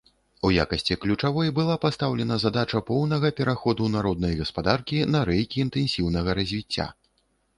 [0.47, 6.87] У якасці ключавой была пастаўлена задача поўнага пераходу народнай гаспадаркі на рэйкі інтэнсіўнага развіцця.